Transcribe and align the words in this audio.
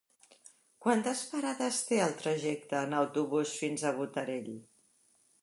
Quantes 0.85 1.21
parades 1.33 1.77
té 1.89 1.99
el 2.07 2.15
trajecte 2.23 2.81
en 2.87 2.97
autobús 3.03 3.53
fins 3.61 3.85
a 3.85 3.95
Botarell? 4.01 4.51